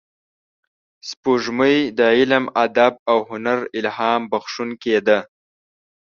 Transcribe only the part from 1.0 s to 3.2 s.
سپوږمۍ د علم، ادب او